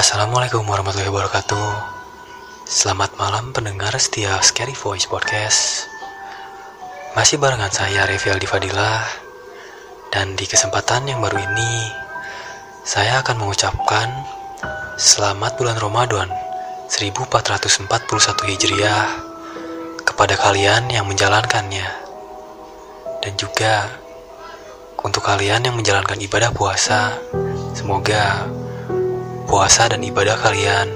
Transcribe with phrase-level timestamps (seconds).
[0.00, 1.70] Assalamualaikum warahmatullahi wabarakatuh.
[2.64, 5.92] Selamat malam pendengar setia Scary Voice Podcast.
[7.12, 9.04] Masih barengan saya Revi Aldi Fadilah
[10.08, 11.92] Dan di kesempatan yang baru ini
[12.80, 14.08] Saya akan mengucapkan
[14.96, 16.32] Selamat bulan Ramadan
[16.88, 18.08] 1441
[18.48, 19.04] Hijriah
[20.00, 21.88] Kepada kalian yang menjalankannya.
[23.20, 24.00] Dan juga
[25.04, 27.20] Untuk kalian yang menjalankan ibadah puasa
[27.76, 28.59] Semoga
[29.50, 30.86] puasa dan ibadah kalian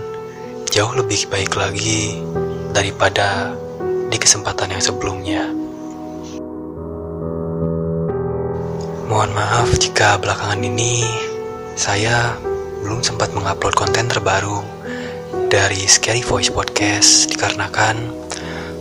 [0.71, 2.23] jauh lebih baik lagi
[2.71, 3.51] daripada
[4.07, 5.51] di kesempatan yang sebelumnya.
[9.11, 11.03] Mohon maaf jika belakangan ini
[11.75, 12.39] saya
[12.87, 14.63] belum sempat mengupload konten terbaru
[15.51, 18.07] dari Scary Voice Podcast dikarenakan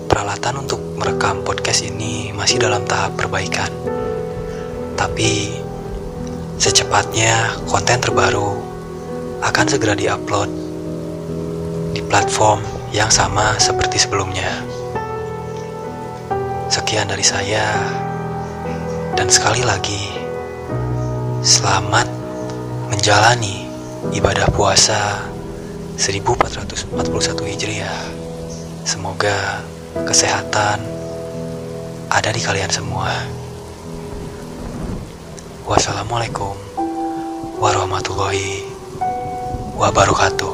[0.05, 3.73] peralatan untuk merekam podcast ini masih dalam tahap perbaikan.
[4.93, 5.49] Tapi
[6.61, 8.72] secepatnya konten terbaru
[9.43, 10.47] akan segera diupload
[11.91, 12.63] di platform
[12.95, 14.49] yang sama seperti sebelumnya.
[16.71, 17.75] Sekian dari saya,
[19.13, 20.09] dan sekali lagi,
[21.43, 22.07] selamat
[22.89, 23.67] menjalani
[24.15, 25.21] ibadah puasa
[25.99, 28.01] 1441 Hijriah.
[28.87, 29.61] Semoga
[30.07, 30.81] kesehatan
[32.09, 33.11] ada di kalian semua.
[35.63, 36.57] Wassalamualaikum
[37.61, 38.72] warahmatullahi
[39.73, 40.52] wabarakatuh.